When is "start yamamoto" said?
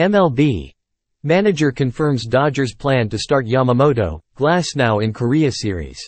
3.18-4.18